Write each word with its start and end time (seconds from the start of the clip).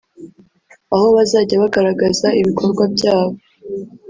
aho 0.93 1.07
bazajya 1.15 1.55
bagaragaza 1.63 2.27
ibikorwa 2.39 2.83
byabo 2.93 3.37